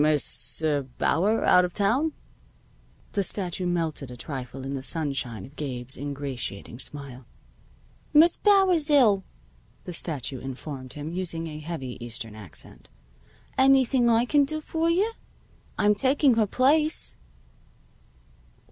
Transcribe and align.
"Miss 0.01 0.63
er 0.63 0.81
Bauer 0.97 1.43
out 1.45 1.63
of 1.63 1.75
town?" 1.75 2.13
The 3.11 3.21
statue 3.21 3.67
melted 3.67 4.09
a 4.09 4.17
trifle 4.17 4.65
in 4.65 4.73
the 4.73 4.81
sunshine 4.81 5.45
of 5.45 5.55
Gabe's 5.55 5.95
ingratiating 5.95 6.79
smile. 6.79 7.27
"Miss 8.11 8.35
Bauer's 8.35 8.89
ill," 8.89 9.23
the 9.83 9.93
statue 9.93 10.39
informed 10.39 10.93
him, 10.93 11.13
using 11.13 11.45
a 11.45 11.59
heavy 11.59 12.03
Eastern 12.03 12.33
accent. 12.33 12.89
"Anything 13.59 14.09
I 14.09 14.25
can 14.25 14.43
do 14.43 14.59
for 14.59 14.89
you? 14.89 15.11
I'm 15.77 15.93
taking 15.93 16.33
her 16.33 16.47
place." 16.47 17.15